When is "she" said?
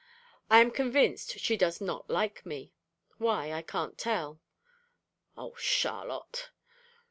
1.37-1.55